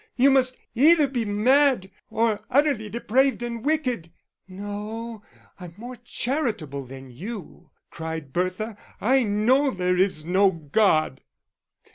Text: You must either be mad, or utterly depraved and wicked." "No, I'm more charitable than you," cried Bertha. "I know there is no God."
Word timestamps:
You 0.15 0.31
must 0.31 0.57
either 0.73 1.07
be 1.07 1.25
mad, 1.25 1.91
or 2.09 2.43
utterly 2.49 2.89
depraved 2.89 3.43
and 3.43 3.63
wicked." 3.63 4.11
"No, 4.47 5.21
I'm 5.59 5.75
more 5.77 5.95
charitable 5.95 6.87
than 6.87 7.11
you," 7.11 7.69
cried 7.91 8.33
Bertha. 8.33 8.77
"I 8.99 9.21
know 9.21 9.69
there 9.69 9.97
is 9.97 10.25
no 10.25 10.49
God." 10.49 11.21